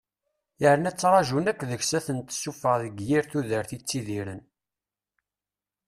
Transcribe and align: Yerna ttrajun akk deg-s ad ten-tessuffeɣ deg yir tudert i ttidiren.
Yerna 0.61 0.91
ttrajun 0.91 1.49
akk 1.51 1.61
deg-s 1.69 1.91
ad 1.97 2.03
ten-tessuffeɣ 2.05 2.75
deg 2.83 2.95
yir 3.07 3.23
tudert 3.31 3.71
i 3.77 3.77
ttidiren. 3.79 4.41